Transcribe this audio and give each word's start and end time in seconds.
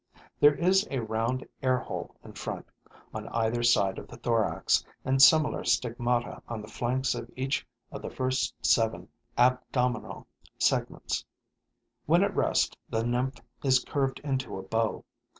There 0.39 0.55
is 0.55 0.87
a 0.89 0.99
round 0.99 1.47
air 1.61 1.77
hole 1.77 2.15
in 2.23 2.33
front, 2.33 2.65
on 3.13 3.27
either 3.27 3.61
side 3.61 3.99
of 3.99 4.07
the 4.07 4.17
thorax, 4.17 4.83
and 5.05 5.21
similar 5.21 5.63
stigmata 5.63 6.41
on 6.47 6.63
the 6.63 6.67
flanks 6.67 7.13
of 7.13 7.29
each 7.35 7.67
of 7.91 8.01
the 8.01 8.09
first 8.09 8.55
seven 8.65 9.09
abdominal 9.37 10.25
segments. 10.57 11.23
When 12.07 12.23
at 12.23 12.35
rest, 12.35 12.75
the 12.89 13.03
nymph 13.05 13.41
is 13.63 13.77
curved 13.85 14.17
into 14.23 14.57
a 14.57 14.63
bow. 14.63 15.05